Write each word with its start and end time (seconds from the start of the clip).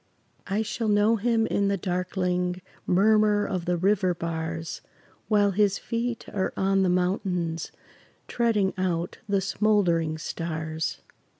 I 0.47 0.63
shall 0.63 0.87
know 0.87 1.17
him 1.17 1.45
in 1.45 1.67
the 1.67 1.77
darkling 1.77 2.63
Murmur 2.87 3.45
of 3.45 3.65
the 3.65 3.77
river 3.77 4.15
bars, 4.15 4.81
While 5.27 5.51
his 5.51 5.77
feet 5.77 6.25
are 6.33 6.51
on 6.57 6.81
the 6.81 6.89
mountains 6.89 7.71
Treading 8.27 8.73
out 8.79 9.19
the 9.29 9.41
smoldering 9.41 10.17
stars. 10.17 11.01